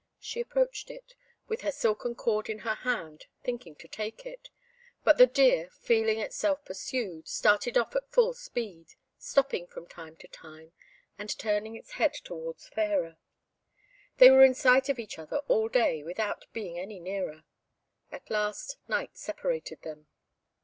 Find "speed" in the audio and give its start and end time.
8.33-8.95